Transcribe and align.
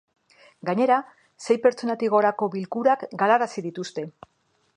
Gainera, 0.69 0.95
sei 1.47 1.57
pertsonatik 1.67 2.15
gorako 2.15 2.49
bilkurak 2.57 3.07
galarazi 3.25 3.67
dituzte. 3.69 4.09